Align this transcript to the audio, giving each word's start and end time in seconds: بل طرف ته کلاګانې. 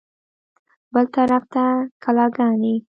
بل 0.93 1.05
طرف 1.15 1.43
ته 1.53 1.63
کلاګانې. 2.03 2.75